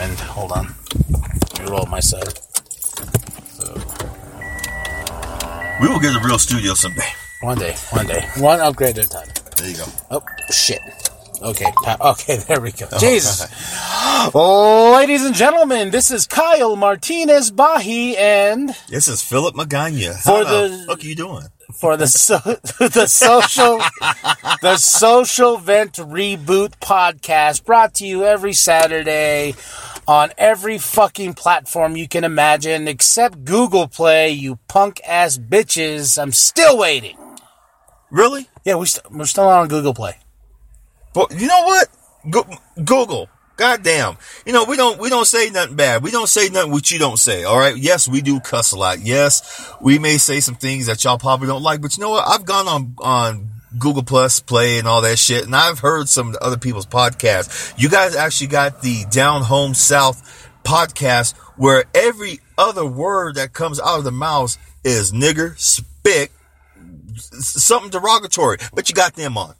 [0.00, 0.18] wind.
[0.20, 0.74] Hold on.
[1.58, 2.38] Let me roll my side.
[3.56, 3.74] So,
[5.80, 7.08] We will get a real studio someday.
[7.42, 8.26] one day, one day.
[8.38, 9.28] One upgrade at a time.
[9.56, 9.84] There you go.
[10.10, 10.80] Oh, shit.
[11.42, 12.86] Okay, okay, there we go.
[12.98, 13.40] Jesus.
[14.34, 20.14] Ladies and gentlemen, this is Kyle Martinez Bahi, and This is Philip Magana.
[20.22, 21.46] For How the- fuck are you doing?
[21.72, 22.38] For the so,
[22.78, 23.78] the social
[24.62, 29.54] the social vent reboot podcast brought to you every Saturday
[30.06, 34.30] on every fucking platform you can imagine except Google Play.
[34.30, 36.20] You punk ass bitches.
[36.20, 37.16] I'm still waiting.
[38.10, 38.48] Really?
[38.64, 40.18] Yeah, we st- we're still on Google Play.
[41.14, 41.88] But you know what?
[42.28, 43.28] Go- Google.
[43.60, 44.16] Goddamn.
[44.46, 46.02] You know, we don't, we don't say nothing bad.
[46.02, 47.44] We don't say nothing what you don't say.
[47.44, 47.76] All right.
[47.76, 49.00] Yes, we do cuss a lot.
[49.00, 52.26] Yes, we may say some things that y'all probably don't like, but you know what?
[52.26, 56.34] I've gone on, on Google Plus Play and all that shit, and I've heard some
[56.40, 57.74] other people's podcasts.
[57.76, 63.78] You guys actually got the Down Home South podcast where every other word that comes
[63.78, 66.32] out of the mouth is nigger, spick,
[67.14, 69.54] something derogatory, but you got them on.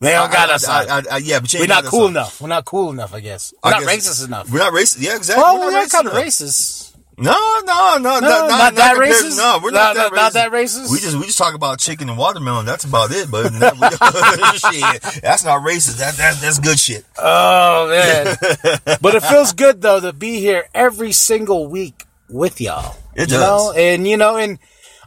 [0.00, 0.68] They don't got I- us.
[0.68, 1.06] I- on.
[1.08, 2.10] I- I- yeah, but we're not cool on.
[2.10, 2.40] enough.
[2.40, 3.14] We're not cool enough.
[3.14, 4.50] I guess we're not guess- racist enough.
[4.50, 4.96] We're not racist.
[5.00, 5.42] Yeah, exactly.
[5.46, 6.82] Oh, well, we're we not kind of racist.
[7.18, 7.32] No,
[7.64, 9.38] no, no, No, not, not, not that compared- racist?
[9.38, 10.34] No, we're Not- not, that not- not racist.
[10.34, 10.92] that racist?
[10.92, 12.66] We just we just talk about chicken and watermelon.
[12.66, 13.30] That's about it.
[13.30, 13.74] But not,
[14.56, 15.96] shit, that's not racist.
[15.96, 17.06] That, that that's good shit.
[17.16, 17.88] Oh
[18.84, 18.98] man!
[19.00, 22.96] but it feels good though to be here every single week with y'all.
[23.14, 23.40] It you does.
[23.40, 23.72] know?
[23.72, 24.58] and you know, and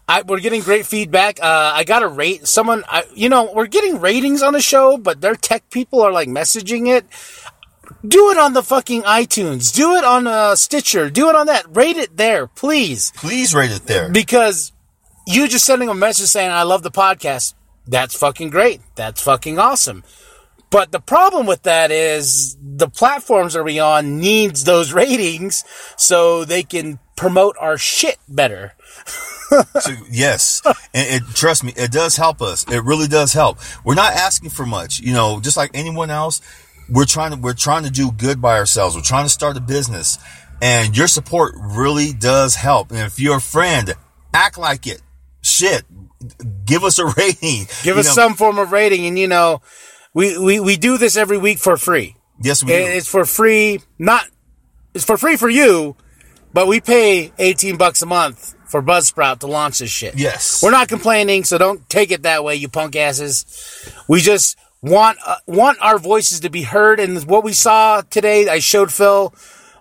[0.10, 1.40] I, we're getting great feedback.
[1.40, 2.48] Uh, I got a rate.
[2.48, 6.12] Someone, I, you know, we're getting ratings on the show, but their tech people are
[6.12, 7.06] like messaging it.
[8.08, 9.74] Do it on the fucking iTunes.
[9.74, 11.12] Do it on uh, Stitcher.
[11.12, 11.66] Do it on that.
[11.76, 14.10] Rate it there, please, Please rate it there.
[14.10, 14.72] because
[15.28, 17.54] you just sending a message saying I love the podcast.
[17.88, 18.82] That's fucking great.
[18.96, 20.04] That's fucking awesome.
[20.72, 25.64] But the problem with that is the platforms are we on needs those ratings
[25.98, 28.74] so they can promote our shit better.
[29.80, 30.62] So, yes,
[30.94, 32.66] and it, trust me, it does help us.
[32.70, 33.60] It really does help.
[33.84, 35.40] We're not asking for much, you know.
[35.40, 36.42] Just like anyone else,
[36.90, 38.96] we're trying to we're trying to do good by ourselves.
[38.96, 40.18] We're trying to start a business,
[40.62, 42.92] and your support really does help.
[42.92, 43.94] And if you're a friend,
[44.34, 45.02] act like it.
[45.42, 45.84] Shit,
[46.66, 47.68] give us a rating.
[47.84, 49.62] Give us know, some form of rating and you know,
[50.14, 52.16] we, we, we do this every week for free.
[52.42, 52.76] Yes, we do.
[52.76, 54.26] It's for free, not,
[54.94, 55.96] it's for free for you,
[56.54, 60.18] but we pay 18 bucks a month for Buzzsprout to launch this shit.
[60.18, 60.62] Yes.
[60.64, 63.46] We're not complaining, so don't take it that way, you punk asses.
[64.08, 68.48] We just want uh, want our voices to be heard, and what we saw today,
[68.48, 69.34] I showed Phil.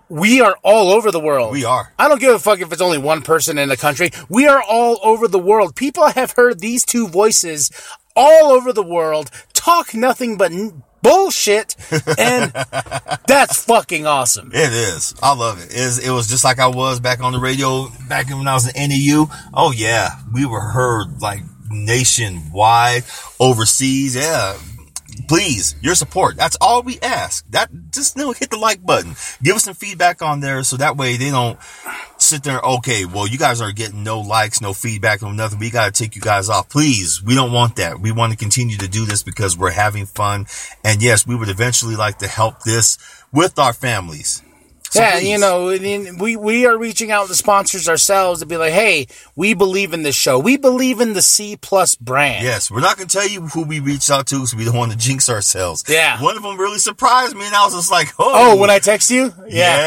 [0.09, 1.51] We are all over the world.
[1.51, 1.93] We are.
[1.99, 4.09] I don't give a fuck if it's only one person in the country.
[4.27, 5.75] We are all over the world.
[5.75, 7.69] People have heard these two voices
[8.15, 10.51] all over the world talk nothing but
[11.01, 11.75] bullshit,
[12.17, 12.51] and
[13.27, 14.51] that's fucking awesome.
[14.53, 15.13] It is.
[15.21, 15.71] I love it.
[15.71, 18.53] It, is, it was just like I was back on the radio back when I
[18.53, 19.27] was in NAU.
[19.53, 23.03] Oh yeah, we were heard like nationwide,
[23.39, 24.15] overseas.
[24.15, 24.57] Yeah.
[25.27, 26.37] Please, your support.
[26.37, 27.45] That's all we ask.
[27.51, 29.15] That just you know, hit the like button.
[29.41, 31.59] Give us some feedback on there so that way they don't
[32.17, 32.59] sit there.
[32.59, 35.59] Okay, well, you guys are getting no likes, no feedback, no nothing.
[35.59, 36.69] We got to take you guys off.
[36.69, 37.99] Please, we don't want that.
[37.99, 40.47] We want to continue to do this because we're having fun.
[40.83, 42.97] And yes, we would eventually like to help this
[43.31, 44.43] with our families.
[44.91, 45.29] So yeah, please.
[45.29, 45.65] you know,
[46.19, 50.01] we we are reaching out to sponsors ourselves to be like, hey, we believe in
[50.03, 50.39] this show.
[50.39, 52.43] We believe in the C plus brand.
[52.43, 54.75] Yes, we're not going to tell you who we reached out to because we don't
[54.75, 55.83] want to jinx ourselves.
[55.87, 56.21] Yeah.
[56.21, 58.53] One of them really surprised me and I was just like, oh.
[58.53, 59.77] Oh, when I text you, yeah,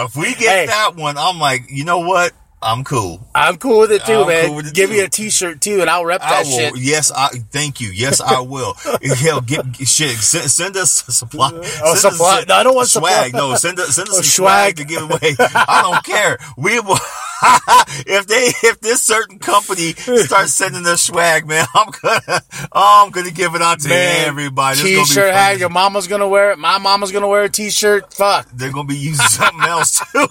[0.00, 0.04] Yeah.
[0.06, 0.66] if we get Hey.
[0.66, 2.32] that one, I'm like, you know what?
[2.64, 3.26] I'm cool.
[3.34, 4.46] I'm cool with it too, I'm man.
[4.48, 4.96] cool Give too.
[4.96, 6.58] me a T-shirt too, and I'll rep I that will.
[6.58, 6.78] shit.
[6.78, 7.90] Yes, I thank you.
[7.90, 8.74] Yes, I will.
[9.18, 10.16] Hell, get, get- shit.
[10.16, 11.50] Send, send us a supply.
[11.52, 12.40] Oh, Send us supply.
[12.40, 13.26] a- No, I don't want swag.
[13.26, 13.38] supply.
[13.38, 14.76] No, send us send us Oh, some swag.
[14.76, 14.76] swag.
[14.76, 15.36] to give away.
[15.38, 16.38] I don't care.
[16.56, 16.98] We will.
[18.06, 23.10] if they if this certain company starts sending their swag, man, I'm gonna oh, I'm
[23.10, 24.82] gonna give it out to Man, everybody.
[24.82, 25.58] Be T-shirt hat.
[25.58, 26.58] Your mama's gonna wear it.
[26.58, 28.12] My mama's gonna wear a T-shirt.
[28.14, 28.48] Fuck.
[28.52, 30.26] They're gonna be using something else too.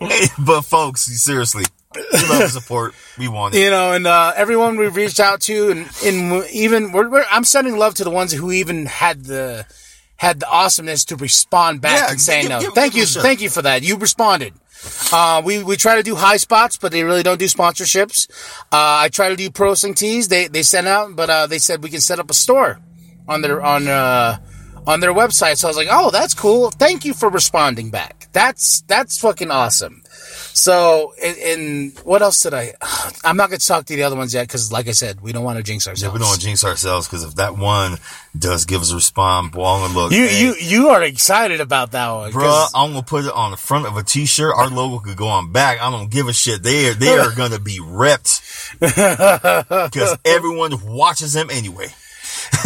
[0.00, 1.64] Hey, but folks, seriously,
[1.94, 2.94] we love the support.
[3.18, 3.60] We want it.
[3.62, 7.44] You know, and uh, everyone we've reached out to, and, and even we're, we're, I'm
[7.44, 9.66] sending love to the ones who even had the
[10.16, 12.60] had the awesomeness to respond back Yeah, and say give- no.
[12.60, 13.22] give- thank give you, them a shot.
[13.22, 13.82] thank you for that.
[13.82, 14.54] You responded.
[15.12, 18.28] Uh, we we try to do Highspots, but they really don't do sponsorships.
[18.72, 20.28] Uh, I try to do pro wrestling tees.
[20.28, 22.80] They they sent out, but uh, they said we can set up a store
[23.28, 24.38] on their on uh,
[24.86, 25.58] on their website.
[25.58, 26.70] So I was like, oh, that's cool.
[26.70, 28.28] Thank you for responding back.
[28.32, 30.01] That's that's fucking awesome.
[30.54, 32.74] So, and, and what else did I?
[33.24, 35.32] I'm not going to talk to the other ones yet because, like I said, we
[35.32, 36.02] don't want to jinx ourselves.
[36.02, 37.98] Yeah, we don't want to jinx ourselves because if that one
[38.38, 40.12] does give us a response, boy, I'm gonna look.
[40.12, 43.50] You hey, you you are excited about that one, 'cause- I'm gonna put it on
[43.50, 44.54] the front of a t-shirt.
[44.54, 45.80] Our logo could go on back.
[45.80, 46.62] I don't give a shit.
[46.62, 48.40] They are, they are gonna be ripped.
[48.80, 51.88] Because everyone watches them anyway.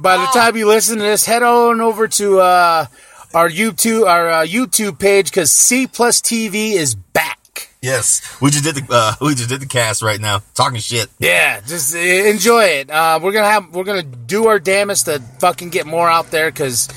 [0.00, 2.86] By the time you listen to this, head on over to uh,
[3.34, 7.38] our YouTube our uh, YouTube page because C Plus TV is back.
[7.82, 8.40] Yes.
[8.40, 10.40] We just did the, uh, we just did the cast right now.
[10.54, 11.08] Talking shit.
[11.18, 12.90] Yeah, just uh, enjoy it.
[12.90, 16.50] Uh, we're gonna have we're gonna do our damnest to fucking get more out there
[16.50, 16.88] because,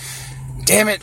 [0.66, 1.02] damn it,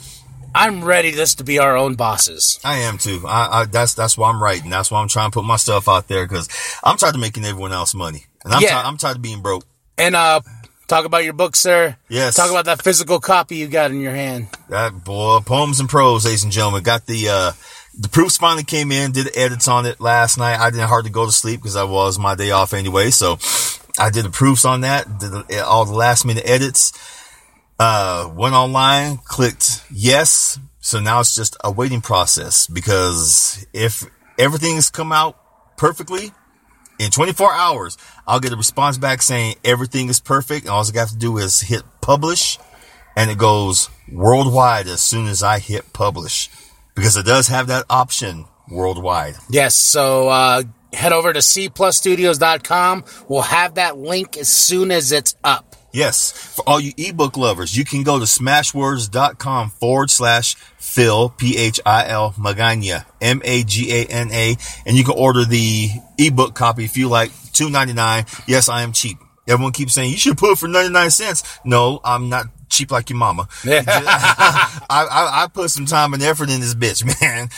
[0.54, 2.58] I'm ready this to be our own bosses.
[2.64, 3.24] I am too.
[3.26, 4.70] I, I, that's, that's why I'm writing.
[4.70, 6.48] That's why I'm trying to put my stuff out there because
[6.82, 8.24] I'm tired of making everyone else money.
[8.44, 8.70] And I'm, Yeah.
[8.70, 9.64] tired, I'm tired of being broke.
[9.98, 10.40] And uh,
[10.86, 11.96] talk about your book, sir.
[12.08, 12.36] Yes.
[12.36, 14.48] Talk about that physical copy you got in your hand.
[14.68, 16.82] That boy, poems and prose, ladies and gentlemen.
[16.82, 17.52] Got the uh
[17.98, 19.12] the proofs finally came in.
[19.12, 20.58] Did the edits on it last night.
[20.58, 23.10] I didn't hardly go to sleep because I was my day off anyway.
[23.10, 23.38] So
[23.98, 25.18] I did the proofs on that.
[25.18, 26.92] Did all the last minute edits.
[27.78, 30.58] Uh, went online, clicked yes.
[30.80, 34.04] So now it's just a waiting process because if
[34.38, 35.36] everything's come out
[35.76, 36.30] perfectly
[36.98, 40.66] in 24 hours, I'll get a response back saying everything is perfect.
[40.66, 42.58] And all I have to do is hit publish
[43.16, 46.50] and it goes worldwide as soon as I hit publish
[46.94, 49.34] because it does have that option worldwide.
[49.50, 49.74] Yes.
[49.74, 50.62] So uh,
[50.92, 53.04] head over to cplusstudios.com.
[53.28, 55.73] We'll have that link as soon as it's up.
[55.94, 62.32] Yes, for all you ebook lovers, you can go to smashwords.com forward slash Phil, P-H-I-L,
[62.32, 64.56] Magana, M-A-G-A-N-A,
[64.86, 68.26] and you can order the ebook copy if you like, two ninety nine.
[68.48, 69.18] Yes, I am cheap.
[69.46, 71.60] Everyone keeps saying, you should put it for 99 cents.
[71.64, 73.46] No, I'm not cheap like your mama.
[73.64, 77.50] I, I, I put some time and effort in this bitch, man.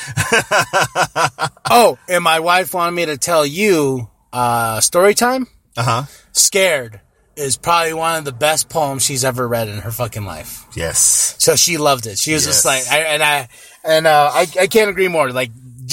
[1.70, 5.46] Oh, and my wife wanted me to tell you uh, story time.
[5.76, 6.04] Uh-huh.
[6.32, 7.00] Scared
[7.36, 10.64] is probably one of the best poems she's ever read in her fucking life.
[10.74, 11.36] Yes.
[11.38, 12.18] So she loved it.
[12.18, 13.48] She was just like, I, and I,
[13.84, 15.30] and uh, I, I can't agree more.
[15.30, 15.50] Like,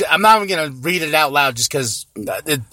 [0.09, 2.07] I'm not even gonna read it out loud just because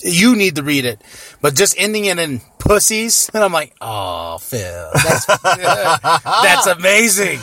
[0.03, 1.03] you need to read it,
[1.43, 7.39] but just ending it in pussies, and I'm like, oh, Phil, that's that's amazing.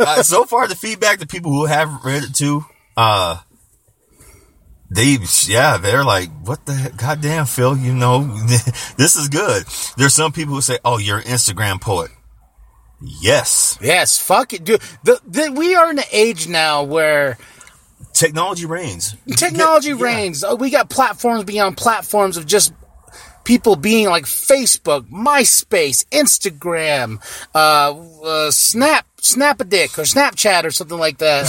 [0.00, 2.64] uh, so far, the feedback, the people who have read it too,
[2.96, 3.38] uh,
[4.90, 6.96] they, yeah, they're like, what the heck?
[6.96, 8.24] goddamn, Phil, you know,
[8.96, 9.64] this is good.
[9.96, 12.10] There's some people who say, oh, you're an Instagram poet.
[13.00, 13.78] Yes.
[13.80, 14.80] Yes, fuck it, dude.
[15.04, 17.38] The, the, we are in an age now where
[18.12, 19.14] Technology reigns.
[19.36, 19.96] technology Yeah.
[20.04, 20.42] reigns.
[20.42, 22.72] Uh, We got platforms beyond platforms of just
[23.44, 27.18] people being like Facebook, MySpace, Instagram,
[27.54, 27.94] uh,
[28.24, 31.44] uh, Snap, Snap a Dick, or Snapchat, or something like that.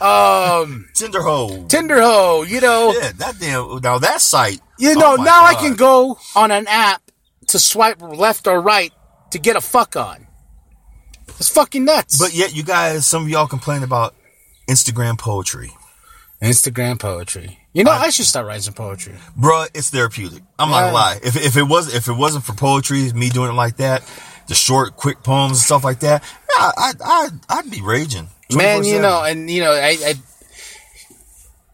[0.00, 1.68] Uh, um, Tinderhole.
[1.68, 4.60] Tinderho, you know, Yeah, that damn, now that site.
[4.78, 5.16] you oh know.
[5.18, 7.02] my now I can go on an app
[7.48, 8.92] to swipe left or right
[9.30, 10.26] to get a fuck on.
[11.38, 12.18] It's fucking nuts.
[12.18, 14.14] But yet, you guys, some of y'all complain about
[14.68, 15.70] Instagram poetry.
[16.42, 17.58] Instagram poetry.
[17.72, 19.14] You know, I, should start writing some poetry.
[19.38, 20.42] Bruh, it's therapeutic.
[20.58, 20.82] I'm not Yeah.
[20.84, 21.20] gonna lie.
[21.24, 24.02] If, if it was, if it wasn't for poetry, me doing it like that,
[24.48, 28.28] the short, quick poems and stuff like that, yeah, I, I, I'd be raging.
[28.54, 30.14] man you know and you know I, I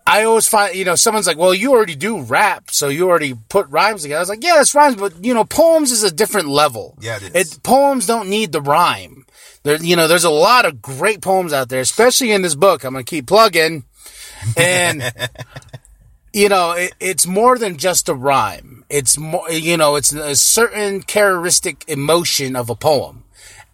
[0.06, 3.34] i always find you know someone's like well you already do rap so you already
[3.48, 4.18] put rhymes together.
[4.18, 6.96] I was like yeah it's rhymes but you know poems is a different level.
[7.00, 7.58] Yeah, it is.
[7.58, 9.26] poems don't need the rhyme.
[9.64, 12.84] There you know there's a lot of great poems out there especially in this book.
[12.84, 13.84] I'm gonna keep plugging.
[14.56, 15.02] And
[16.32, 20.36] you know it, it's more than just a rhyme it's more you know it's a
[20.36, 23.24] certain characteristic emotion of a poem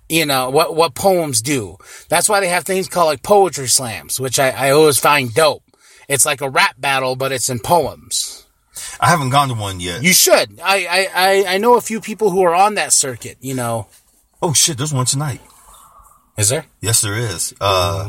[0.09, 1.79] you know what what poems do.
[2.09, 5.65] That's why they have things called like poetry slams, which I, I always find dope.
[6.09, 8.47] It's like a rap battle, but it's in poems.
[9.01, 10.03] I haven't gone to one yet.
[10.03, 10.61] You should.
[10.63, 13.39] I I, I, I know a few people who are on that circuit.
[13.41, 13.89] You know,
[14.41, 15.41] oh shit, there's one tonight.
[16.37, 16.65] Is there?
[16.81, 17.55] Yes, there is.
[17.61, 18.09] Uh,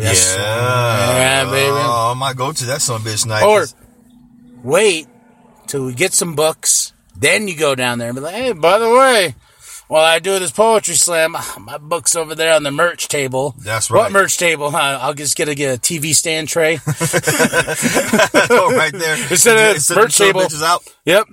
[0.00, 0.36] Yes.
[0.38, 1.70] yeah, Yeah, baby.
[1.72, 3.42] Oh, I might go to that son of a bitch night.
[3.42, 3.66] Or
[4.62, 5.08] wait
[5.66, 8.78] till we get some books, then you go down there and be like, hey, by
[8.78, 9.34] the way.
[9.88, 13.54] While I do this poetry slam, my book's over there on the merch table.
[13.58, 14.02] That's right.
[14.02, 14.70] What merch table?
[14.70, 14.98] Huh?
[15.00, 16.78] I'll just get a, get a TV stand tray.
[18.50, 19.16] oh, right there.
[19.30, 20.42] Instead of merch table.
[20.62, 20.82] out.
[21.06, 21.28] Yep.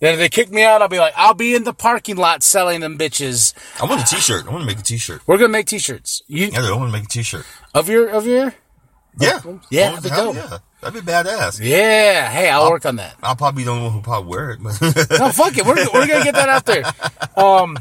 [0.00, 2.42] Then if they kick me out, I'll be like, I'll be in the parking lot
[2.42, 3.52] selling them bitches.
[3.82, 4.46] I want a t-shirt.
[4.46, 5.22] I want to make a t-shirt.
[5.26, 6.22] We're gonna make t-shirts.
[6.28, 7.44] You Yeah, I want to make a t-shirt.
[7.74, 8.54] of your of your
[9.20, 9.40] Yeah,
[9.70, 10.34] Yeah, Oh, that'd be dope.
[10.36, 11.58] yeah, that'd be badass.
[11.60, 12.28] yeah.
[12.30, 13.16] Hey, I'll work on that.
[13.22, 14.62] I'll probably be the only one who probably wear it.
[14.62, 14.80] but-
[15.18, 15.66] No, fuck it.
[15.66, 16.84] We're we're gonna get that out there.
[17.36, 17.76] Um,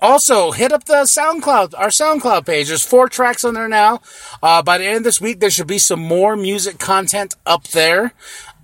[0.00, 2.68] also, hit up the SoundCloud, our SoundCloud page.
[2.68, 4.00] There's four tracks on there now.
[4.42, 7.68] Uh, by the end of this week, there should be some more music content up
[7.68, 8.12] there.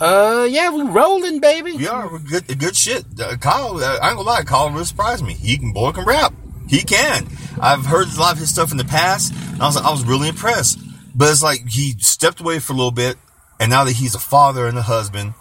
[0.00, 1.72] Uh, yeah, we're rolling, baby.
[1.72, 2.58] We are we're good.
[2.58, 3.04] Good shit.
[3.20, 4.44] Uh, Kyle, uh, I ain't gonna lie.
[4.44, 5.34] Kyle really surprised me.
[5.34, 6.32] He can boy can rap.
[6.68, 7.26] He can.
[7.60, 9.32] I've heard a lot of his stuff in the past.
[9.32, 10.78] And I was I was really impressed.
[11.16, 13.16] But it's like he stepped away for a little bit,
[13.58, 15.34] and now that he's a father and a husband,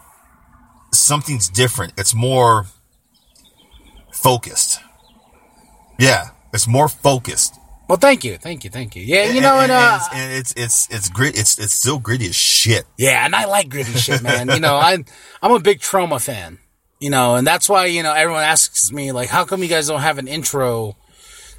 [0.92, 1.94] something's different.
[1.98, 2.66] It's more
[4.12, 4.80] focused.
[6.00, 7.57] Yeah, it's more focused.
[7.88, 9.04] Well, thank you, thank you, thank you.
[9.04, 11.40] Yeah, you know, and, and, uh, it's, and it's it's it's grit.
[11.40, 12.86] It's it's still gritty as shit.
[12.98, 14.50] yeah, and I like gritty shit, man.
[14.50, 15.06] You know, I'm
[15.42, 16.60] I'm a big trauma fan.
[17.00, 19.88] You know, and that's why you know everyone asks me like, how come you guys
[19.88, 20.98] don't have an intro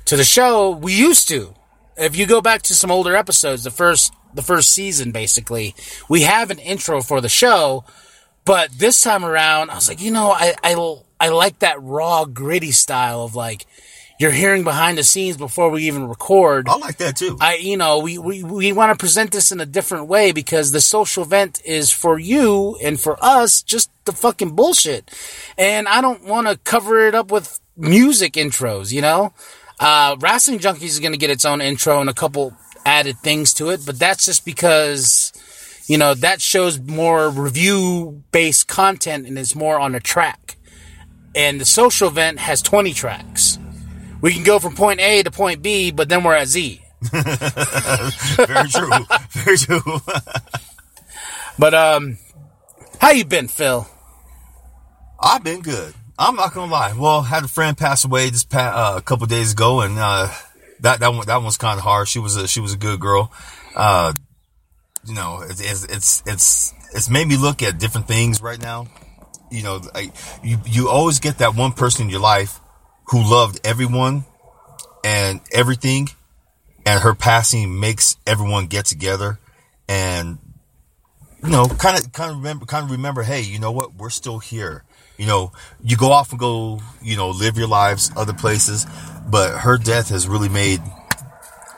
[0.06, 0.70] to the show?
[0.70, 1.54] We used to.
[1.96, 5.74] If you go back to some older episodes, the first the first season, basically,
[6.08, 7.84] we have an intro for the show.
[8.44, 10.74] But this time around, I was like, you know, I I
[11.20, 13.66] I like that raw, gritty style of like
[14.18, 16.68] you're hearing behind the scenes before we even record.
[16.68, 17.36] I like that too.
[17.40, 20.72] I, you know, we, we, we want to present this in a different way because
[20.72, 25.14] the social event is for you and for us, just the fucking bullshit.
[25.56, 29.32] And I don't want to cover it up with music intros, you know?
[29.78, 33.54] Uh, Wrestling Junkies is going to get its own intro and a couple added things
[33.54, 35.32] to it, but that's just because,
[35.86, 40.56] you know, that shows more review based content and is more on a track.
[41.36, 43.57] And the social event has 20 tracks.
[44.20, 46.82] We can go from point A to point B, but then we're at Z.
[47.02, 48.90] Very true.
[49.30, 49.80] Very true.
[51.58, 52.18] But um,
[53.00, 53.88] how you been, Phil?
[55.20, 55.92] I've been good.
[56.16, 56.92] I'm not gonna lie.
[56.96, 60.32] Well, had a friend pass away just pa- uh, a couple days ago, and uh,
[60.80, 62.08] that that one that one's kind of hard.
[62.08, 63.32] She was a she was a good girl.
[63.74, 64.12] Uh,
[65.04, 68.86] you know, it's, it's it's it's it's made me look at different things right now.
[69.50, 70.12] You know, I,
[70.44, 72.60] you you always get that one person in your life
[73.10, 74.24] who loved everyone
[75.04, 76.08] and everything,
[76.84, 79.38] and her passing makes everyone get together
[79.88, 80.38] and
[81.42, 83.94] you know, kind of, kind of remember, kind of remember, hey, you know what?
[83.94, 84.84] We're still here.
[85.16, 88.86] You know, you go off and go, you know, live your lives other places,
[89.28, 90.80] but her death has really made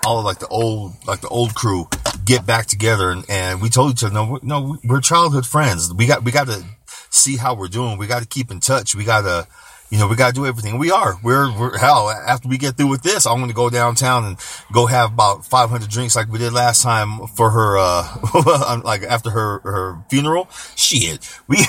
[0.04, 1.88] all of like the old, like the old crew
[2.24, 3.10] get back together.
[3.10, 5.92] And, and we told each other, no, no, we're childhood friends.
[5.92, 6.64] We got, we got to
[7.10, 7.98] see how we're doing.
[7.98, 8.94] We got to keep in touch.
[8.94, 9.46] We got to,
[9.90, 10.78] you know, we got to do everything.
[10.78, 11.16] We are.
[11.22, 14.36] We're, we're, hell, after we get through with this, I'm going to go downtown and
[14.72, 19.30] go have about 500 drinks like we did last time for her, uh, like after
[19.30, 20.48] her, her funeral.
[20.76, 21.28] Shit.
[21.48, 21.58] We,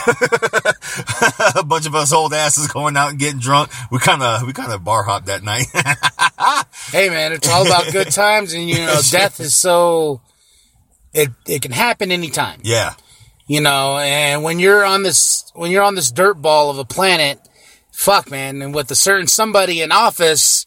[1.55, 3.71] a bunch of us old asses going out and getting drunk.
[3.91, 5.65] We kind of, we kind of bar hopped that night.
[6.91, 10.21] Hey, man, it's all about good times, and you know, death is so
[11.13, 12.59] it it can happen anytime.
[12.63, 12.95] yeah.
[13.47, 16.85] You know, and when you're on this when you're on this dirt ball of a
[16.85, 17.39] planet,
[18.01, 20.65] fuck, man, and with a certain somebody in office.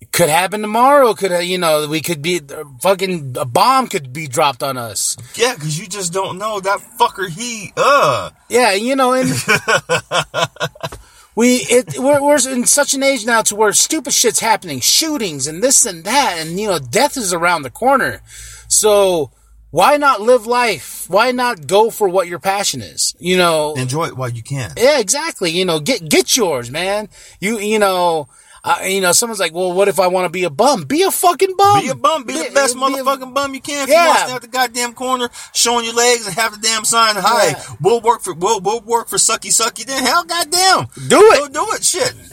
[0.00, 1.14] it Could happen tomorrow.
[1.14, 1.86] Could uh, you know?
[1.88, 2.40] We could be
[2.80, 5.16] fucking a bomb could be dropped on us.
[5.36, 5.54] Yeah.
[5.54, 7.28] Cause you just don't know that fucker.
[7.28, 9.28] He, uh, Yeah, you know, and
[11.36, 15.46] we it we're, we're in such an age now to where stupid shit's happening, shootings
[15.46, 18.20] and this and that, and you know, death is around the corner.
[18.66, 19.30] So
[19.74, 21.06] why not live life?
[21.08, 23.14] Why not go for what your passion is?
[23.18, 24.70] You know, enjoy it while you can.
[24.76, 25.50] yeah, exactly.
[25.50, 27.08] You know, get get yours, man.
[27.40, 28.28] You you know.
[28.66, 30.84] Uh, you know, someone's like, "Well, what if I want to be a bum?
[30.84, 31.82] Be a fucking bum.
[31.82, 32.24] Be a bum.
[32.24, 33.82] Be the best be a- motherfucking bum you can.
[33.84, 34.04] If Yeah.
[34.04, 36.82] you want to stand at the goddamn corner, showing your legs and have the damn
[36.86, 37.62] sign, hi, Yeah.
[37.82, 39.84] we'll work for we'll we'll work for sucky sucky.
[39.84, 41.52] Then hell, goddamn, Do it.
[41.52, 42.14] Go do it, shit.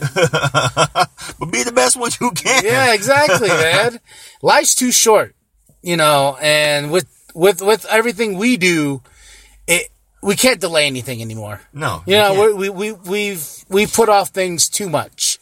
[1.38, 2.64] but be the best one you can.
[2.64, 4.00] Yeah, exactly, man.
[4.40, 5.34] Life's too short,
[5.82, 9.02] you know, and with with with everything we do,
[9.66, 9.88] it
[10.22, 11.60] we can't delay anything anymore.
[11.72, 15.38] No, You know, we we we we've we put off things too much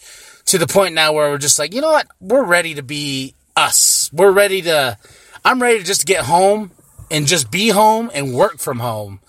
[0.46, 2.06] to the point now where we're just like, you know what?
[2.20, 4.10] We're ready to be us.
[4.12, 4.96] We're ready to.
[5.44, 6.72] I'm ready to just get home
[7.10, 9.20] and just be home and work from home,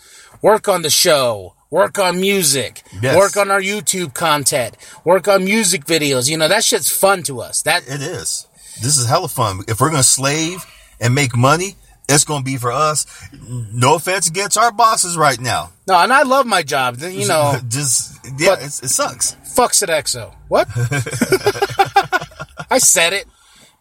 [0.42, 1.56] work on the show.
[1.70, 3.16] Work on music, Yes.
[3.16, 4.76] work on our YouTube content,
[5.06, 6.30] work on music videos.
[6.30, 7.62] You know, that shit's fun to us.
[7.62, 8.46] That It is.
[8.82, 9.64] This is hella fun.
[9.70, 10.66] If we're gonna slave
[11.00, 11.78] and make money,
[12.16, 13.06] it's gonna be for us.
[13.50, 15.72] No offense against our bosses right now.
[15.88, 16.98] No, and I love my job.
[17.00, 19.36] You know, just yeah, it's, it sucks.
[19.56, 20.34] fucks at EXO.
[20.48, 20.68] What?
[22.72, 23.26] I said it.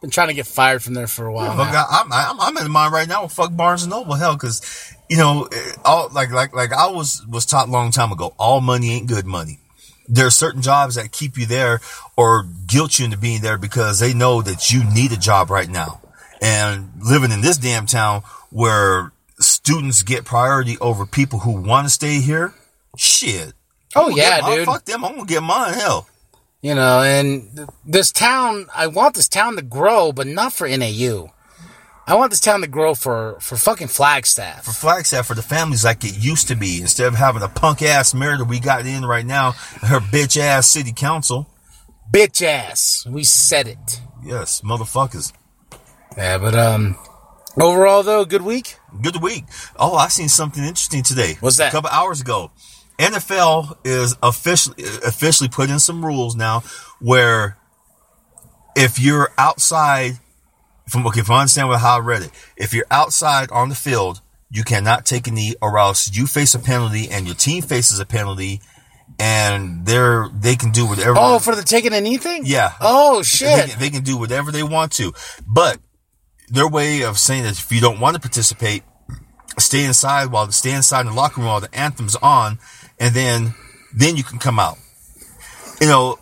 [0.00, 1.54] Been trying to get fired from there for a while.
[1.56, 1.74] Fuck.
[1.74, 3.26] I, I'm, I'm, I'm in mind right now.
[3.26, 7.24] Fuck Barnes and Noble, hell, because you know, eh, all like like like I was
[7.26, 8.34] was taught a long time ago.
[8.38, 9.58] All money ain't good money.
[10.08, 11.80] There are certain jobs that keep you there
[12.16, 15.68] or guilt you into being there because they know that you need a job right
[15.68, 16.00] now.
[16.40, 21.90] And living in this damn town where students get priority over people who want to
[21.90, 22.54] stay here,
[22.96, 23.52] shit.
[23.94, 24.66] Oh I'm yeah, dude.
[24.66, 25.04] Fuck them.
[25.04, 25.74] I'm gonna get mine.
[25.74, 26.06] Hell,
[26.62, 30.68] You know, and th- this town, I want this town to grow, but not for
[30.68, 31.30] NAU.
[32.06, 34.64] I want this town to grow for, for fucking Flagstaff.
[34.64, 37.82] For Flagstaff, for the families like it used to be, instead of having a punk
[37.82, 41.46] ass mayor that we got in right now, her bitch ass city council.
[42.12, 43.06] Bitch ass.
[43.08, 44.00] We said it.
[44.24, 45.32] Yes, motherfuckers.
[46.16, 46.96] Yeah, but, um,
[47.60, 48.76] overall though, good week?
[49.00, 49.44] Good week.
[49.76, 51.36] Oh, I seen something interesting today.
[51.40, 51.68] What's that?
[51.68, 52.50] A couple hours ago.
[52.98, 54.76] NFL is officially
[55.06, 56.62] officially put in some rules now
[57.00, 57.56] where
[58.76, 60.18] if you're outside
[60.86, 64.20] from okay, if I understand how I read it, if you're outside on the field,
[64.50, 68.00] you cannot take a knee or else you face a penalty and your team faces
[68.00, 68.60] a penalty
[69.18, 72.42] and they're they can do whatever Oh, for the taking a knee thing?
[72.44, 72.72] Yeah.
[72.80, 73.70] Oh, shit.
[73.70, 75.12] can, they can do whatever they want to.
[75.46, 75.78] But
[76.50, 78.82] their way of saying that if you don't want to participate,
[79.58, 82.58] stay inside while stay inside in the locker room while the anthem's on,
[82.98, 83.54] and then
[83.94, 84.78] then you can come out.
[85.80, 86.18] You know,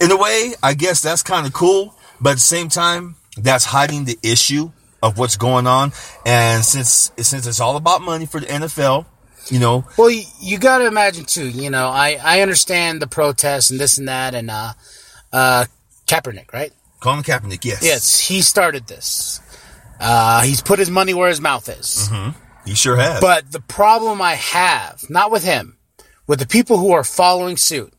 [0.00, 3.64] in a way, I guess that's kind of cool, but at the same time, that's
[3.64, 4.70] hiding the issue
[5.02, 5.92] of what's going on.
[6.26, 9.06] And since since it's all about money for the NFL,
[9.50, 11.48] you know, Well, you, you got to imagine too.
[11.48, 14.72] You know, I I understand the protests and this and that, and uh,
[15.32, 15.64] uh,
[16.06, 16.72] Kaepernick, right?
[17.00, 19.40] Colin Kaepernick, yes, Yes, he started this.
[20.00, 22.08] Uh, he's put his money where his mouth is.
[22.64, 23.20] he sure has.
[23.20, 25.76] But the problem I have, not with him,
[26.26, 27.92] with the people who are following suit,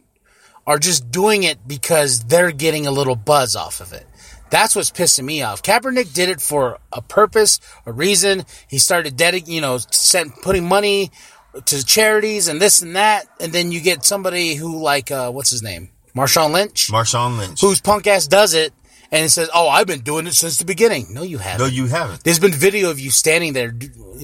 [0.68, 4.06] are just doing it because they're getting a little buzz off of it.
[4.50, 5.62] That's what's pissing me off.
[5.62, 8.46] Kaepernick did it for a purpose, a reason.
[8.68, 11.12] He started dedic- you know, sent, putting money
[11.66, 15.50] to charities and this and that, and then you get somebody who like, uh, what's
[15.50, 17.62] his name, Marshawn Lynch, Marshawn Lynch.
[17.62, 18.74] whose punk ass does it,
[19.12, 21.66] and it says, "Oh, I've been doing it since the beginning." No, you haven't.
[21.68, 22.24] no, you haven't.
[22.24, 23.74] There's been video of you standing there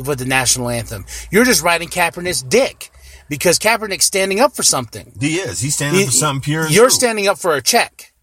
[0.05, 1.05] with the national anthem.
[1.31, 2.91] You're just riding Kaepernick's dick
[3.29, 5.17] because Kaepernick's standing up for something.
[5.19, 5.59] He is.
[5.59, 6.67] He's standing He- for something pure.
[6.67, 6.89] You're true.
[6.91, 8.13] standing up for a check.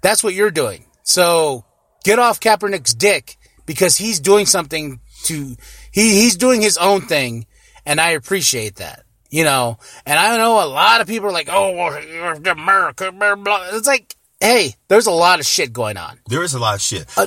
[0.00, 0.84] That's what you're doing.
[1.02, 1.64] So
[2.04, 3.36] get off Kaepernick's dick
[3.66, 5.56] because he's doing something to
[5.90, 7.46] he he's doing his own thing,
[7.84, 9.02] and I appreciate that.
[9.30, 13.34] You know, and I know a lot of people are like, "Oh, well, America." Blah,
[13.34, 13.66] blah.
[13.72, 16.80] It's like, hey, there's a lot of shit going on There is a lot of
[16.80, 17.06] shit.
[17.16, 17.26] Uh,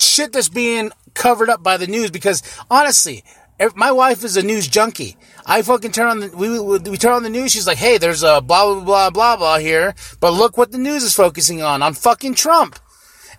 [0.00, 3.24] shit that's being covered up by the news because honestly,
[3.58, 5.16] if my wife is a news junkie.
[5.44, 7.50] I fucking turn on the we, we we turn on the news.
[7.52, 10.78] She's like, "Hey, there's a blah blah blah blah blah here," but look what the
[10.78, 12.78] news is focusing on on fucking Trump,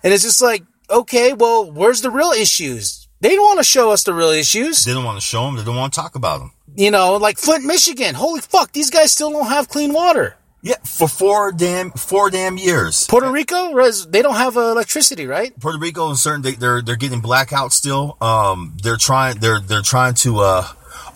[0.02, 3.08] and it's just like, okay, well, where's the real issues?
[3.20, 5.56] They don't want to show us the real issues, They don't want to show them.
[5.56, 6.52] They don't want to talk about them.
[6.76, 8.14] you know, like Flint, Michigan.
[8.14, 10.36] Holy fuck, these guys still don't have clean water.
[10.64, 13.06] Yeah, for four damn four damn years.
[13.06, 13.74] Puerto Rico,
[14.08, 15.52] they don't have electricity, right?
[15.60, 18.16] Puerto Rico and certain they, they're they're getting blackout still.
[18.22, 20.66] Um, they're trying they're they're trying to uh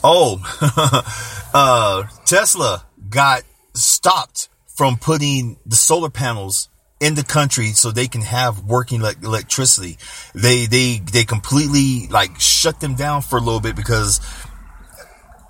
[0.04, 0.42] oh
[1.54, 6.68] uh Tesla got stopped from putting the solar panels
[7.00, 9.96] in the country so they can have working like electricity.
[10.34, 14.20] They they they completely like shut them down for a little bit because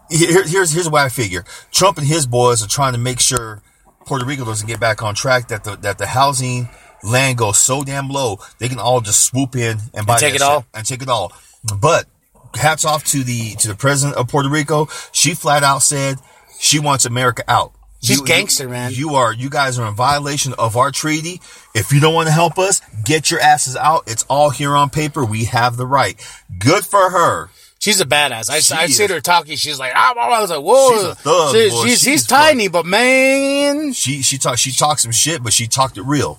[0.08, 1.44] here, here's here's what I figure.
[1.72, 3.60] Trump and his boys are trying to make sure
[4.08, 5.48] Puerto Rico doesn't get back on track.
[5.48, 6.68] That the that the housing
[7.04, 10.42] land goes so damn low they can all just swoop in and buy take it
[10.42, 10.66] all?
[10.74, 11.32] and take it all.
[11.80, 12.06] But
[12.54, 14.88] hats off to the to the president of Puerto Rico.
[15.12, 16.18] She flat out said
[16.58, 17.72] she wants America out.
[18.00, 18.92] She's gangster, man.
[18.94, 21.40] You are you guys are in violation of our treaty.
[21.74, 24.04] If you don't want to help us, get your asses out.
[24.06, 25.24] It's all here on paper.
[25.24, 26.16] We have the right.
[26.58, 27.50] Good for her.
[27.80, 28.50] She's a badass.
[28.50, 29.10] I, She I see is.
[29.10, 29.56] her talking.
[29.56, 30.90] She's like, ah, I was like, whoa.
[30.94, 31.82] She's a thug, She- boy.
[31.84, 33.92] she's, She's he's fuck- tiny, but man.
[33.92, 36.38] She she talked she talked some shit, but she talked it real.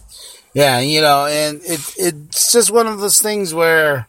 [0.53, 4.07] Yeah, you know, and it it's just one of those things where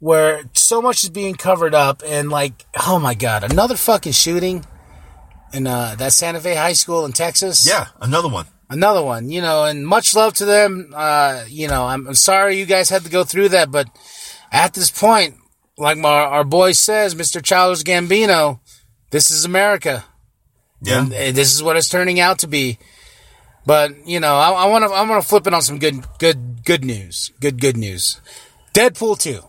[0.00, 4.64] where so much is being covered up and like, oh my god, another fucking shooting
[5.52, 7.66] in uh, that Santa Fe High School in Texas.
[7.66, 8.46] Yeah, another one.
[8.68, 9.30] another one.
[9.30, 10.92] You know, and much love to them.
[10.94, 13.86] Uh, you know, I'm, I'm sorry you guys had to go through that, but
[14.50, 15.36] at this point,
[15.78, 17.42] like my, our boy says, Mr.
[17.42, 18.60] Childish Gambino,
[19.10, 20.04] this is America.
[20.80, 21.02] Yeah.
[21.02, 22.78] And, and this is what it's turning out to be.
[23.66, 26.64] But you know, I want to I want to flip it on some good good
[26.64, 27.32] good news.
[27.40, 28.20] Good good news.
[28.72, 29.42] Deadpool two.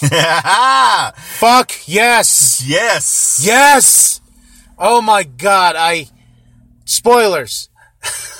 [1.38, 3.40] Fuck yes, yes.
[3.44, 4.20] yes.
[4.78, 5.76] Oh my god!
[5.76, 6.08] I
[6.86, 7.68] spoilers.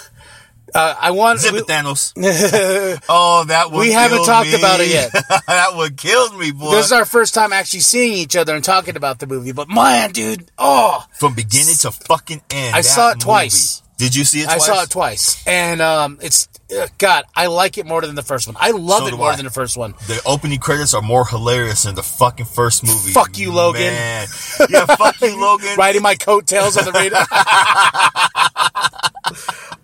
[0.75, 1.41] uh, I want.
[1.41, 2.13] Zip we- it, Thanos.
[3.09, 4.59] oh, that would We haven't talked me.
[4.59, 5.13] about it yet.
[5.47, 6.73] that would kill me, boy.
[6.73, 9.53] this is our first time actually seeing each other and talking about the movie.
[9.53, 12.75] But man, dude, oh, From beginning to fucking end.
[12.75, 13.25] I saw it movie.
[13.25, 13.83] twice.
[13.99, 17.77] Did you see it I saw it twice, and um, it's uh, God, I like
[17.77, 18.57] it more than the first one.
[18.59, 19.37] I love So it more I.
[19.37, 19.93] than the first one.
[20.07, 23.13] The opening credits are more hilarious than the fucking first movie.
[23.13, 23.83] Fuck you, Logan.
[23.93, 24.27] Man.
[24.71, 25.77] Yeah, fuck you, Logan.
[25.77, 27.19] Riding my coattails on the radio.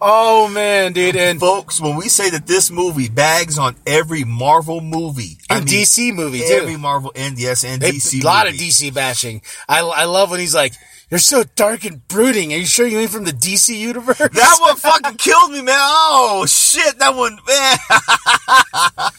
[0.00, 4.80] Oh man, dude, and Folks, when we say that this movie bags on every Marvel
[4.82, 6.46] movie, I and mean, DC movie too.
[6.50, 8.56] every Marvel and yes, and They- DC, a lot movie.
[8.56, 9.40] of DC bashing.
[9.68, 10.74] I, I love when he's like,
[11.10, 14.18] "You're so dark and brooding." Are you sure you ain't from the DC universe?
[14.18, 15.74] That one fucking killed me, man.
[15.78, 17.78] Oh shit, that one, man.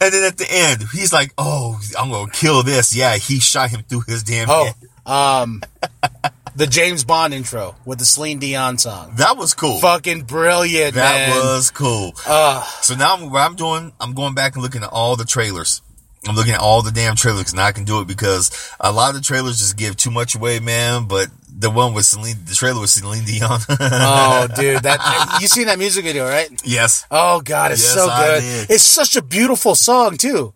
[0.00, 3.70] and then at the end, he's like, "Oh, I'm gonna kill this." Yeah, he shot
[3.70, 4.74] him through his damn Oh, head.
[5.06, 5.62] um,
[6.56, 9.14] the James Bond intro with the Celine Dion song.
[9.16, 9.78] That was cool.
[9.80, 11.36] Fucking brilliant, that man.
[11.36, 12.14] was cool.
[12.26, 15.24] Uh, So now I'm, what I'm doing, I'm going back and looking at all the
[15.24, 15.82] trailers.
[16.26, 19.10] I'm looking at all the damn trailers and I can do it because a lot
[19.10, 21.06] of the trailers just give too much away, man.
[21.06, 23.60] But the one with Celine, the trailer with Celine Dion.
[23.68, 26.48] oh, dude, that you seen that music video, right?
[26.64, 27.06] yes.
[27.10, 28.70] Oh God, it's Yes, so good.
[28.74, 30.54] It's such a beautiful song too.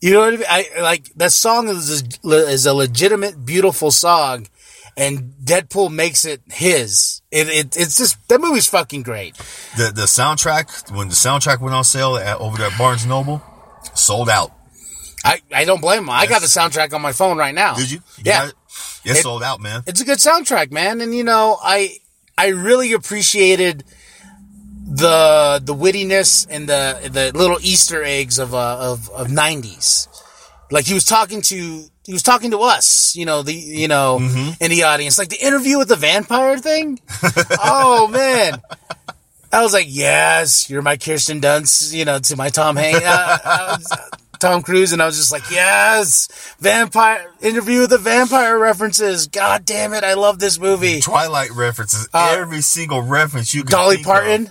[0.00, 0.44] You know what I mean?
[0.48, 4.46] I like that song is a, is a legitimate, beautiful song,
[4.96, 7.20] and Deadpool makes it his.
[7.30, 9.36] It, it it's just that movie's fucking great.
[9.76, 13.42] The the soundtrack when the soundtrack went on sale at, over there at Barnes Noble,
[13.94, 14.52] sold out.
[15.24, 16.10] I, I don't blame him.
[16.10, 17.74] I got the soundtrack on my phone right now.
[17.74, 17.98] Did you?
[18.18, 18.46] You Yeah.
[18.46, 18.54] It,
[19.04, 19.82] It It- sold out, man.
[19.86, 21.00] It's a good soundtrack, man.
[21.00, 21.98] And you know, I
[22.38, 23.84] I really appreciated
[24.88, 30.08] the the wittiness and the the little Easter eggs of uh, of of nineties.
[30.70, 34.18] Like he was talking to he was talking to us, you know, the you know,
[34.18, 35.18] in the audience.
[35.18, 37.00] Like the interview with the vampire thing.
[37.62, 38.60] oh man.
[39.52, 43.78] I was like, yes, you're my Kirsten Dunst, you know, to my Tom Hanks, uh,
[44.40, 49.28] Tom Cruise, and I was just like, yes, vampire interview with the vampire references.
[49.28, 51.00] God damn it, I love this movie.
[51.00, 54.50] Twilight references, every single reference you can Uh, Dolly Parton,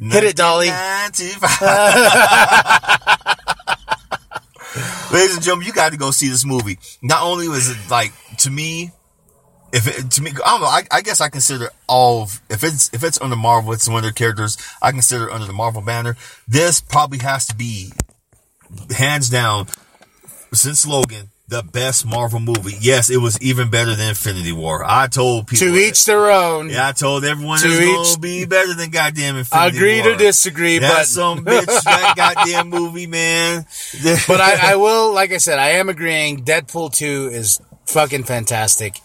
[0.00, 0.68] hit it, Dolly.
[4.74, 5.12] 1995.
[5.12, 6.78] Ladies and gentlemen, you got to go see this movie.
[7.02, 8.92] Not only was it like to me,
[9.72, 10.66] if it, to me, I don't know.
[10.66, 13.98] I, I guess I consider all of, if it's if it's under Marvel, it's one
[13.98, 14.58] of their characters.
[14.82, 16.16] I consider under the Marvel banner.
[16.46, 17.92] This probably has to be
[18.96, 19.68] hands down
[20.52, 22.74] since Logan the best Marvel movie.
[22.80, 24.82] Yes, it was even better than Infinity War.
[24.84, 26.70] I told people To each their own.
[26.70, 30.10] Yeah, I told everyone To it's each- be better than goddamn Infinity Agree War.
[30.12, 31.66] to disagree, That's but some bitch.
[31.84, 33.66] That goddamn movie, man.
[34.26, 36.44] but I, I will, like I said, I am agreeing.
[36.44, 38.98] Deadpool two is fucking fantastic.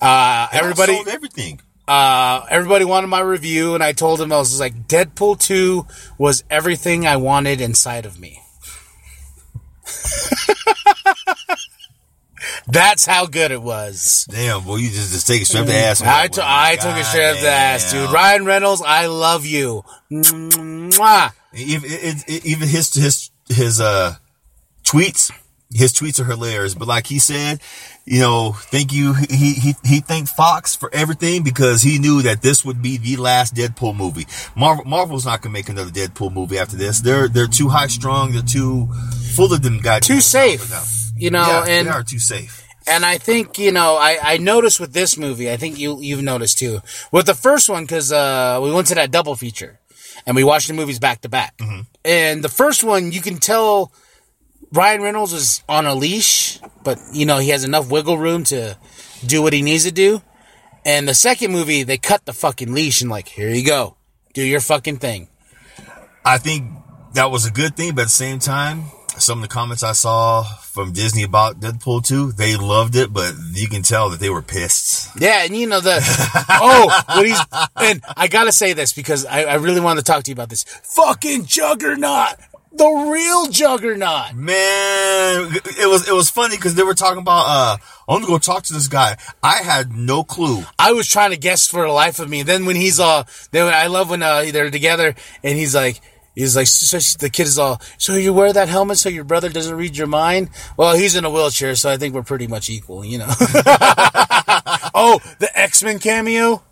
[0.00, 1.60] Uh, everybody, everything.
[1.86, 5.86] uh, everybody wanted my review, and I told them I was like, Deadpool two
[6.18, 8.40] was everything I wanted inside of me.
[12.66, 14.26] That's how good it was.
[14.30, 16.00] Damn, boy, you just, just take it straight up the ass.
[16.00, 16.38] on I, that.
[16.40, 18.10] I took it straight up the ass, dude.
[18.10, 19.84] Ryan Reynolds, I love you.
[20.10, 21.32] Mwah.
[21.54, 24.14] Even, it, it, even his his his uh
[24.84, 25.30] tweets,
[25.70, 26.74] his tweets are hilarious.
[26.74, 27.60] But like he said,
[28.04, 29.14] you know, thank you.
[29.14, 33.16] He he he thanked Fox for everything because he knew that this would be the
[33.16, 34.26] last Deadpool movie.
[34.56, 37.00] Marvel Marvel's not gonna make another Deadpool movie after this.
[37.00, 38.32] They're they're too high strung.
[38.32, 38.88] They're too
[39.34, 40.06] full of them guys.
[40.06, 40.68] Too safe,
[41.22, 42.66] you know, yeah, and they are too safe.
[42.86, 45.50] And I think you know, I, I noticed with this movie.
[45.50, 46.80] I think you you've noticed too
[47.12, 49.78] with the first one because uh, we went to that double feature
[50.26, 51.60] and we watched the movies back to back.
[52.04, 53.92] And the first one, you can tell
[54.72, 58.76] Ryan Reynolds is on a leash, but you know he has enough wiggle room to
[59.24, 60.20] do what he needs to do.
[60.84, 63.96] And the second movie, they cut the fucking leash and like, here you go,
[64.34, 65.28] do your fucking thing.
[66.24, 66.66] I think
[67.14, 68.86] that was a good thing, but at the same time,
[69.18, 73.34] some of the comments I saw from Disney about Deadpool 2, they loved it, but
[73.52, 75.10] you can tell that they were pissed.
[75.20, 76.00] Yeah, and you know the
[76.48, 77.40] oh, what he's
[77.76, 80.48] and I gotta say this because I, I really wanted to talk to you about
[80.48, 80.64] this.
[80.64, 82.36] Fucking Juggernaut,
[82.72, 84.34] the real Juggernaut.
[84.34, 87.76] Man, it was it was funny because they were talking about uh
[88.08, 89.16] I'm gonna go talk to this guy.
[89.42, 90.64] I had no clue.
[90.78, 92.42] I was trying to guess for the life of me.
[92.42, 96.00] Then when he's all, then I love when uh, they're together and he's like.
[96.34, 99.50] He's like, so the kid is all, so you wear that helmet so your brother
[99.50, 100.48] doesn't read your mind?
[100.76, 103.26] Well, he's in a wheelchair, so I think we're pretty much equal, you know.
[104.94, 106.62] oh, the X Men cameo?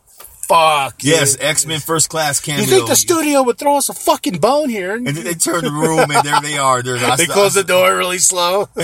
[0.48, 1.04] Fuck.
[1.04, 2.64] Yes, X Men First Class cameo.
[2.64, 4.96] You think the studio would throw us a fucking bone here?
[4.96, 6.82] and then they turned the room and there they are.
[6.82, 8.68] They're, They close the door really slow.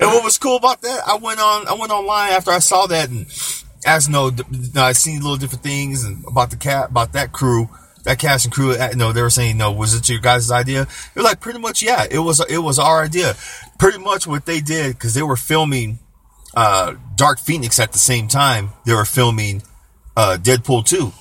[0.00, 2.86] And what was cool about that, I went on, I went online after I saw
[2.86, 3.26] that and
[3.86, 7.32] asked, no, th- no, I seen little different things and about the cat, about that
[7.32, 7.68] crew,
[8.04, 8.72] that cast and crew.
[8.72, 10.86] uh, No, they were saying, no, was it your guys' idea?
[11.14, 13.34] They're like, pretty much, yeah, it was, it was our idea.
[13.78, 15.98] Pretty much what they did because they were filming
[16.54, 18.70] uh, Dark Phoenix at the same time.
[18.86, 19.62] They were filming
[20.16, 21.12] uh, Deadpool two.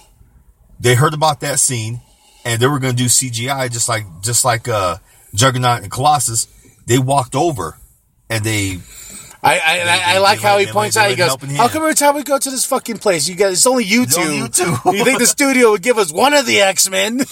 [0.80, 2.02] They heard about that scene
[2.46, 4.98] and they were going to do CGI just like just like uh,
[5.36, 6.48] Juggernaut and Colossus.
[6.86, 7.78] They walked over
[8.30, 8.78] and they
[9.44, 11.10] I I, They- I, I like how he points out.
[11.10, 13.68] He goes, "How come every time we go to this fucking place, you guys, it's
[13.68, 14.34] only you two?
[14.36, 14.76] you two.
[14.86, 17.20] you think the studio would give us one of the X Men?
[17.22, 17.26] I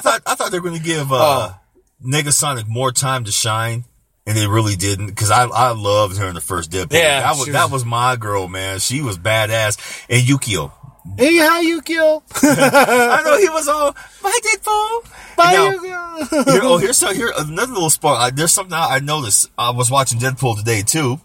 [0.00, 1.16] thought I thought they were going to give uh,
[1.52, 1.58] Oh.
[2.04, 3.84] Negasonic more time to shine,
[4.26, 5.06] and they really didn't.
[5.06, 6.92] Because I I loved her in the first Deadpool.
[6.92, 8.78] Yeah, that was, she that was- was my girl, man.
[8.78, 9.78] She was badass.
[10.10, 10.72] And Yukio,
[11.18, 12.22] hey, how you kill?
[12.42, 15.12] I know he was all my Deadpool.
[15.36, 16.44] Bye, Now, Yu-Gi-Oh.
[16.50, 18.18] here, oh, here's so here another little spark.
[18.18, 19.50] I, there's something I, I noticed.
[19.58, 21.20] I was watching Deadpool today too,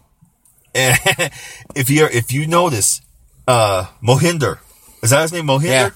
[0.74, 0.98] and
[1.74, 3.00] if you if you notice,
[3.46, 4.58] uh, Mohinder
[5.02, 5.46] is that his name?
[5.46, 5.64] Mohinder.
[5.64, 5.90] Yeah.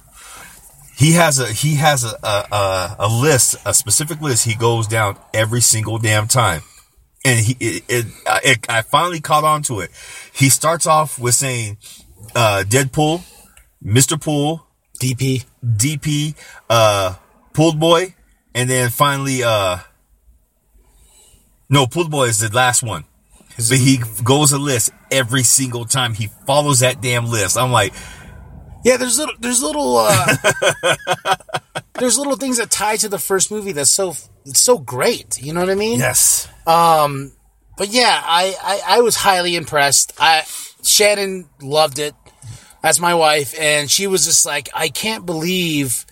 [0.96, 4.44] He has a he has a, a a list, a specific list.
[4.44, 6.62] He goes down every single damn time,
[7.24, 8.06] and he it, it,
[8.44, 9.90] it I finally caught on to it.
[10.32, 11.76] He starts off with saying,
[12.34, 13.22] uh, Deadpool,
[13.80, 14.66] Mister Pool,
[15.00, 15.44] DP.
[15.64, 16.34] DP,
[16.70, 17.14] uh,
[17.52, 18.14] Pool Boy,
[18.54, 19.78] and then finally, uh,
[21.68, 23.04] no, Pool Boy is the last one.
[23.56, 26.14] But he goes a list every single time.
[26.14, 27.56] He follows that damn list.
[27.56, 27.94] I'm like,
[28.84, 30.36] Yeah, there's little, there's little, uh,
[31.94, 34.14] there's little things that tie to the first movie that's so,
[34.44, 35.42] so great.
[35.42, 35.98] You know what I mean?
[35.98, 36.48] yes.
[36.66, 37.32] Um,
[37.78, 40.12] But yeah, I, I, I was highly impressed.
[40.18, 40.44] I
[40.82, 42.14] Shannon loved it.
[42.82, 46.06] That's my wife, and she was just like, I can't believe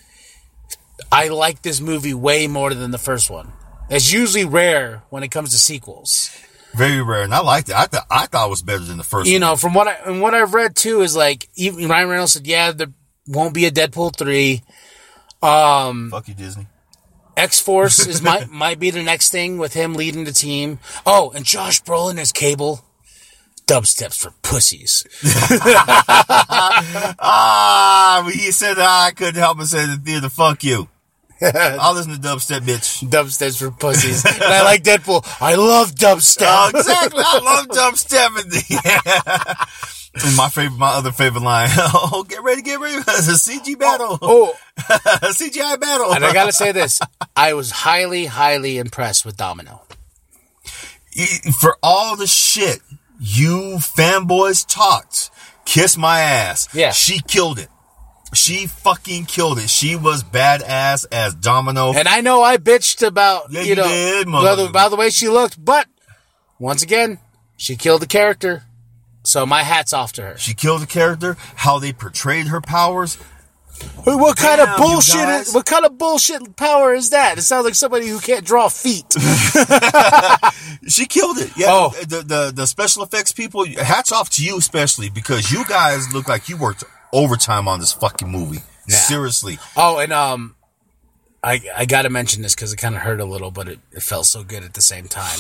[1.12, 3.52] I like this movie way more than the first one.
[3.88, 6.30] That's usually rare when it comes to sequels.
[6.76, 7.22] Very rare.
[7.22, 7.74] And I liked it.
[7.76, 9.40] I, th- I thought it was better than the first You one.
[9.40, 12.46] know, from what I and what I've read too is like even Ryan Reynolds said,
[12.46, 12.88] yeah, there
[13.26, 14.62] won't be a Deadpool three.
[15.40, 16.66] Fuck you, Disney.
[17.36, 20.78] X Force is might might be the next thing with him leading the team.
[21.04, 22.84] Oh, and Josh Brolin as Cable.
[23.66, 25.06] Dubsteps for pussies.
[27.26, 30.88] Ah, he said I couldn't help but say the theater, fuck you.
[31.80, 33.08] I'll listen to dubstep, bitch.
[33.08, 34.24] Dubsteps for pussies.
[34.24, 35.24] And I like Deadpool.
[35.40, 36.46] I love dubstep.
[36.46, 37.22] Oh, exactly.
[37.24, 38.30] I love dubstep.
[40.22, 41.68] And my favorite, my other favorite line.
[41.76, 42.96] Oh, get ready, get ready.
[42.98, 44.18] It's a CG battle.
[44.22, 45.18] Oh, oh.
[45.22, 46.14] CGI battle.
[46.14, 47.00] and I gotta say this.
[47.34, 49.82] I was highly, highly impressed with Domino.
[51.60, 52.80] For all the shit
[53.18, 55.30] you fanboys talked,
[55.64, 56.68] kiss my ass.
[56.72, 56.92] Yeah.
[56.92, 57.68] She killed it.
[58.34, 59.70] She fucking killed it.
[59.70, 61.92] She was badass as Domino.
[61.92, 64.96] And I know I bitched about, Yeah, you you know, did, about, the, about the
[64.96, 65.86] way she looked, but
[66.58, 67.18] once again,
[67.56, 68.64] she killed the character.
[69.22, 70.38] So my hat's off to her.
[70.38, 71.36] She killed the character.
[71.56, 73.16] How they portrayed her powers.
[74.06, 75.28] Wait, What kind of bullshit?
[75.28, 77.38] Is, what kind of bullshit power is that?
[77.38, 79.06] It sounds like somebody who can't draw feet.
[80.86, 81.50] She killed it.
[81.56, 81.66] Yeah.
[81.70, 81.94] Oh.
[82.02, 83.64] The, the the special effects people.
[83.66, 87.92] Hats off to you, especially because you guys look like you worked overtime on this
[87.92, 88.58] fucking movie.
[88.86, 88.96] Yeah.
[88.96, 89.58] Seriously.
[89.76, 90.56] oh, and um,
[91.42, 93.78] I I got to mention this because it kind of hurt a little, but it,
[93.92, 95.38] it felt so good at the same time.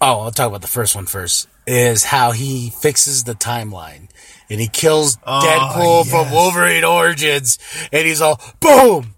[0.00, 1.48] Oh, I'll talk about the first one first.
[1.66, 4.10] Is how he fixes the timeline.
[4.50, 6.30] And he kills Deadpool from.
[6.30, 7.58] Wolverine Origins.
[7.90, 9.14] And he's all, boom!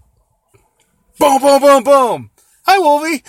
[1.19, 2.31] Boom, boom, boom, boom!
[2.69, 3.23] Hi, Wolvie!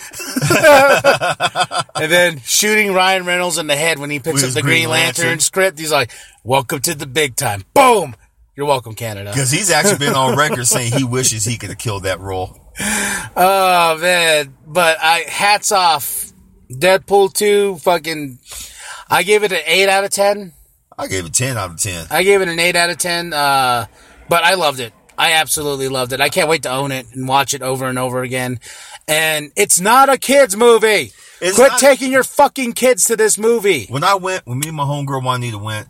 [2.03, 4.81] and then shooting Ryan Reynolds in the head when he picks With up the Green,
[4.81, 5.39] Green Lantern, Lantern.
[5.39, 5.79] script.
[5.79, 6.11] He's like,
[6.43, 7.63] welcome to the big time.
[7.73, 8.15] Boom!
[8.55, 9.31] You're welcome, Canada.
[9.31, 12.59] Because he's actually been on record saying he wishes he could have killed that role.
[13.35, 16.31] Oh man, but I hats off.
[16.71, 18.39] Deadpool two, fucking.
[19.09, 20.53] I gave it an eight out of ten.
[20.97, 22.07] I gave it ten out of ten.
[22.09, 23.33] I gave it an eight out of ten.
[23.33, 23.85] Uh,
[24.29, 24.93] but I loved it.
[25.17, 26.21] I absolutely loved it.
[26.21, 28.59] I can't wait to own it and watch it over and over again.
[29.09, 31.11] And it's not a kids movie.
[31.41, 33.87] It's Quit not- taking your fucking kids to this movie.
[33.89, 35.87] When I went, when me and my homegirl Juanita went,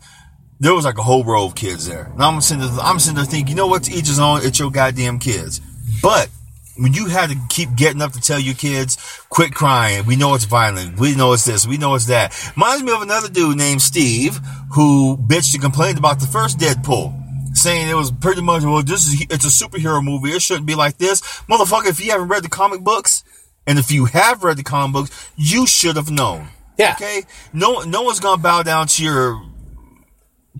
[0.58, 2.04] there was like a whole row of kids there.
[2.12, 3.84] And I'm sitting there, I'm sitting there thinking, you know what?
[3.84, 4.40] To each his own.
[4.42, 5.60] It's your goddamn kids.
[6.02, 6.28] But
[6.76, 8.96] when you had to keep getting up to tell your kids,
[9.28, 10.06] quit crying.
[10.06, 10.98] We know it's violent.
[10.98, 11.66] We know it's this.
[11.66, 12.34] We know it's that.
[12.56, 14.38] Reminds me of another dude named Steve
[14.74, 17.19] who bitched and complained about the first Deadpool.
[17.60, 20.30] Saying it was pretty much, well, this is, it's a superhero movie.
[20.30, 21.20] It shouldn't be like this.
[21.48, 23.22] Motherfucker, if you haven't read the comic books,
[23.66, 26.48] and if you have read the comic books, you should have known.
[26.78, 26.92] Yeah.
[26.92, 27.22] Okay?
[27.52, 29.42] No, no one's gonna bow down to your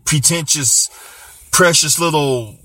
[0.04, 0.90] pretentious,
[1.50, 2.58] precious little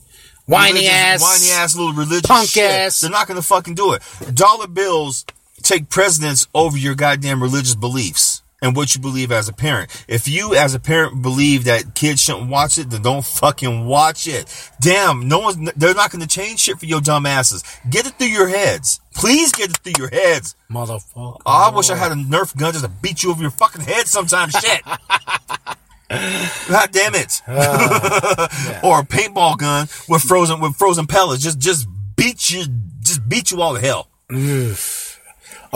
[0.46, 1.22] Whiny ass.
[1.22, 2.70] whiny ass little religious punk shit.
[2.70, 3.00] ass.
[3.00, 4.04] They're not gonna fucking do it.
[4.34, 5.26] Dollar bills
[5.64, 10.06] take precedence over your goddamn religious beliefs and what you believe as a parent.
[10.08, 14.28] If you as a parent believe that kids shouldn't watch it, then don't fucking watch
[14.28, 14.72] it.
[14.82, 17.64] Damn, no one's they're not gonna change shit for your dumb asses.
[17.90, 19.00] Get it through your heads.
[19.14, 20.56] Please get it through your heads.
[20.70, 21.42] Motherfucker.
[21.46, 23.82] Oh, I wish I had a Nerf gun just to beat you over your fucking
[23.82, 24.54] head sometimes.
[24.54, 24.82] Shit.
[26.70, 27.42] God damn it.
[28.84, 31.44] or a paintball gun with frozen with frozen pellets.
[31.44, 32.66] Just just beat you
[33.02, 34.10] just beat you all to hell.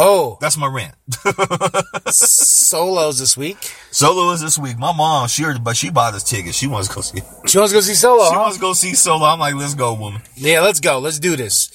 [0.01, 0.95] Oh, That's my rant.
[2.13, 3.57] solos this week.
[3.91, 4.77] Solo is this week.
[4.79, 6.57] My mom, she already, but she bought us tickets.
[6.57, 7.19] She wants to go see.
[7.45, 8.23] She wants to go see Solo.
[8.29, 8.39] She huh?
[8.39, 9.25] wants to go see Solo.
[9.25, 10.21] I'm like, let's go, woman.
[10.35, 10.99] Yeah, let's go.
[10.99, 11.69] Let's do this.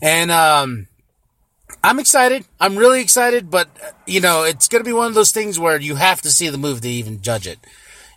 [0.00, 0.86] And um
[1.82, 2.44] I'm excited.
[2.60, 3.68] I'm really excited, but
[4.06, 6.48] you know, it's going to be one of those things where you have to see
[6.48, 7.58] the movie to even judge it.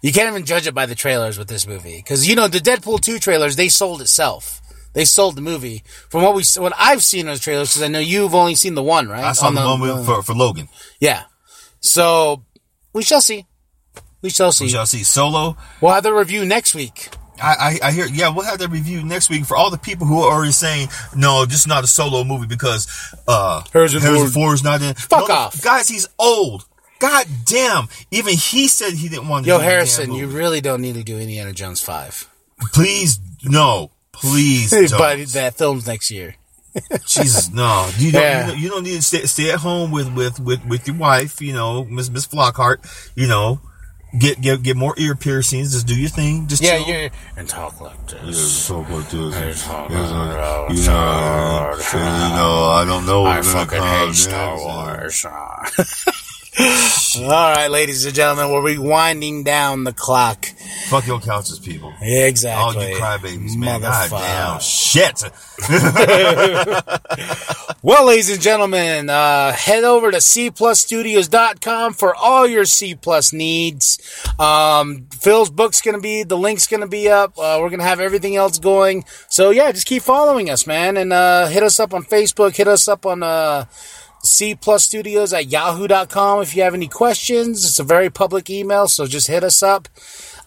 [0.04, 2.60] You can't even judge it by the trailers with this movie cuz you know, the
[2.60, 4.62] Deadpool 2 trailers, they sold itself.
[4.98, 5.84] They sold the movie.
[6.10, 8.74] From what we what I've seen in those trailers cuz I know you've only seen
[8.74, 9.26] the one, right?
[9.26, 10.70] I saw On the one with, for, for Logan.
[11.00, 11.26] Yeah.
[11.82, 12.44] So,
[12.94, 13.46] we shall see.
[14.24, 14.66] We shall see.
[14.66, 15.04] We shall see.
[15.04, 15.56] Solo.
[15.82, 17.10] We'll have the review next week.
[17.40, 20.08] I, I, I hear, yeah, we'll have that review next week for all the people
[20.08, 22.88] who are already saying, no, this is not a solo movie because,
[23.28, 24.32] uh, Harrison Ford.
[24.32, 24.96] Ford is not in.
[24.96, 25.62] Fuck No, off.
[25.62, 26.66] Guys, he's old.
[26.98, 27.88] God damn.
[28.10, 31.04] Even he said he didn't want to Yo, the Harrison, you really don't need to
[31.04, 32.28] do Indiana Jones 5.
[32.74, 33.92] Please, no.
[34.22, 34.92] Please don't.
[34.98, 36.36] but that film's next year.
[37.08, 37.90] Jesus, no.
[37.98, 38.46] You don't, Yeah.
[38.46, 40.96] you, don't, you don't need to stay, stay at home with, with, with, with your
[40.98, 42.78] wife, you know, Miss, Miss Flockhart,
[43.16, 43.60] you know,
[44.20, 45.72] get, get, get more ear piercings.
[45.74, 46.46] Just do your thing.
[46.48, 46.88] Just Yeah, chill.
[46.88, 47.10] yeah.
[47.36, 48.66] And talk like this.
[48.66, 51.94] So what do It's all you know, about you Star know, Wars.
[51.94, 53.26] you know, I don't know.
[53.26, 55.26] I fucking hate Star next.
[55.26, 56.24] Wars.
[57.20, 60.46] All right, ladies and gentlemen, we're rewinding down the clock.
[60.88, 61.94] Fuck your couches, people.
[62.02, 62.84] Exactly.
[62.84, 63.82] All you crybabies, man.
[63.82, 64.60] God damn.
[64.60, 65.24] Shit.
[67.84, 74.00] Well, ladies and gentlemen, uh, head over to cplusstudios.com for all your C plus needs.
[74.38, 77.38] Um, Phil's book's going to be, the link's going to be up.
[77.38, 79.06] Uh, we're going to have everything else going.
[79.30, 80.98] So yeah, just keep following us, man.
[80.98, 83.66] And, uh, hit us up on Facebook, hit us up on, uh,
[84.28, 87.66] C plus studios at yahoo.com if you have any questions.
[87.66, 89.88] It's a very public email, so just hit us up.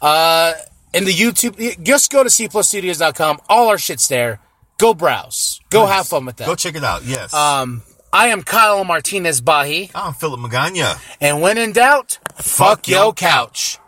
[0.01, 0.53] Uh,
[0.95, 3.40] in the YouTube, just go to cplusstudios.com.
[3.49, 4.40] All our shit's there.
[4.79, 5.61] Go browse.
[5.71, 6.47] Go have fun with that.
[6.47, 7.05] Go check it out.
[7.05, 7.35] Yes.
[7.35, 10.99] Um, I am Kyle Martinez Bahi, I'm Philip Magana.
[11.21, 12.45] and when in doubt, fuck,
[12.79, 13.79] Fuck yo yo couch.